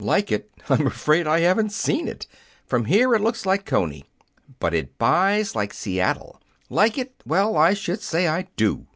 "Like 0.00 0.30
it! 0.30 0.50
I'm 0.68 0.86
afraid 0.86 1.26
I 1.26 1.40
haven't 1.40 1.72
seen 1.72 2.08
it. 2.08 2.26
From 2.66 2.84
here 2.84 3.14
it 3.14 3.22
looks 3.22 3.46
like 3.46 3.64
Coney. 3.64 4.04
But 4.60 4.74
it 4.74 4.98
buys 4.98 5.56
like 5.56 5.72
Seattle. 5.72 6.42
Like 6.68 6.98
it! 6.98 7.14
Well, 7.24 7.56
I 7.56 7.72
should 7.72 8.02
say 8.02 8.28
I 8.28 8.48
do!" 8.54 8.86